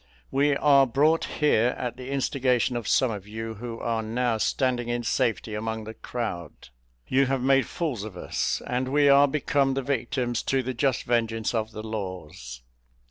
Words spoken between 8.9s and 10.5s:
are become the victims